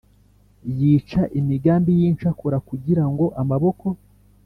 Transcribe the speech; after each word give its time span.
Yica 0.77 1.21
imigambi 1.39 1.91
y 1.99 2.03
incakura 2.09 2.57
kugira 2.67 3.03
ngo 3.11 3.25
amaboko 3.41 3.85